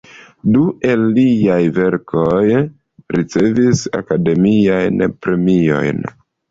Du 0.53 0.61
el 0.91 1.03
liaj 1.17 1.59
verkoj 1.75 2.33
ricevis 3.19 3.87
akademiajn 4.03 5.09
premiojn. 5.25 6.07